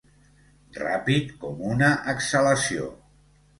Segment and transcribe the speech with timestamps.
[0.77, 2.91] Ràpid com una exhalació.